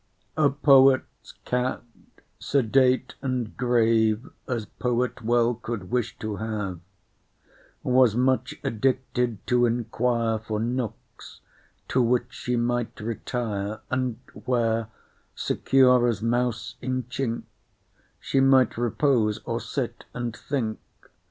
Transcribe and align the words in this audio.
A 0.35 0.49
poet's 0.49 1.33
cat, 1.45 1.83
sedate 2.39 3.13
and 3.21 3.55
grave 3.55 4.27
As 4.47 4.65
poet 4.65 5.21
well 5.21 5.53
could 5.53 5.91
wish 5.91 6.17
to 6.17 6.37
have, 6.37 6.79
Was 7.83 8.15
much 8.15 8.55
addicted 8.63 9.45
to 9.45 9.67
inquire 9.67 10.39
For 10.39 10.59
nooks 10.59 11.41
to 11.89 12.01
which 12.01 12.33
she 12.33 12.55
might 12.55 12.99
retire, 12.99 13.81
And 13.91 14.17
where, 14.33 14.87
secure 15.35 16.07
as 16.07 16.23
mouse 16.23 16.77
in 16.81 17.03
chink, 17.03 17.43
She 18.19 18.39
might 18.39 18.77
repose, 18.79 19.37
or 19.45 19.59
sit 19.61 20.05
and 20.15 20.35
think. 20.35 20.79